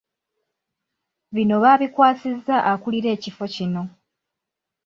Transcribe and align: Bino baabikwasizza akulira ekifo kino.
Bino 1.35 1.55
baabikwasizza 1.63 2.55
akulira 2.71 3.07
ekifo 3.15 3.43
kino. 3.53 3.83